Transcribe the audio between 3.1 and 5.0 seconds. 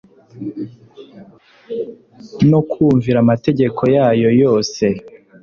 amategeko yayo yose.